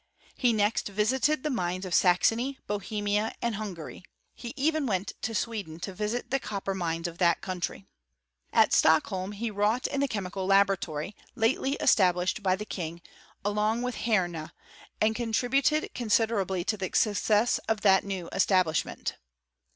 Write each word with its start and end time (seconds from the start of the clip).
He 0.35 0.51
next 0.51 0.87
visited 0.89 1.43
the 1.43 1.51
mines 1.51 1.85
of 1.85 1.93
Saxony, 1.93 2.57
Bohemia, 2.65 3.35
and 3.39 3.53
Hungary: 3.53 4.03
he 4.33 4.51
even 4.57 4.87
went 4.87 5.13
to 5.21 5.35
Sweden, 5.35 5.79
to 5.81 5.93
visit 5.93 6.31
the 6.31 6.39
cop 6.39 6.65
per 6.65 6.73
mines 6.73 7.07
of 7.07 7.19
that 7.19 7.41
country. 7.41 7.85
At 8.51 8.73
Stockholm 8.73 9.33
he 9.33 9.51
wrought 9.51 9.85
in 9.85 9.99
the 9.99 10.07
chemical 10.07 10.47
laboratory, 10.47 11.15
lately 11.35 11.73
established 11.73 12.41
by 12.41 12.55
the 12.55 12.65
king, 12.65 13.03
along 13.45 13.83
with 13.83 13.95
Hjema, 13.97 14.53
and 14.99 15.15
contributed 15.15 15.91
consider* 15.93 16.41
ably 16.41 16.63
to 16.63 16.77
the 16.77 16.89
success 16.95 17.59
of 17.69 17.81
that 17.81 18.03
new 18.03 18.27
establishment. 18.31 19.17